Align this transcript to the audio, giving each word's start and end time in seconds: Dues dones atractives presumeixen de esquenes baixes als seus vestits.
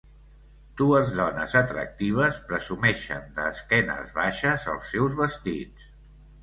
Dues 0.79 1.11
dones 1.19 1.53
atractives 1.59 2.39
presumeixen 2.53 3.31
de 3.37 3.47
esquenes 3.53 4.19
baixes 4.21 4.69
als 4.75 4.93
seus 4.97 5.19
vestits. 5.25 5.89